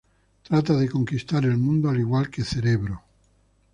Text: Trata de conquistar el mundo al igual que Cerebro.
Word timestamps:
Trata 0.41 0.75
de 0.77 0.89
conquistar 0.89 1.45
el 1.45 1.59
mundo 1.59 1.87
al 1.89 1.99
igual 1.99 2.31
que 2.31 2.43
Cerebro. 2.43 3.03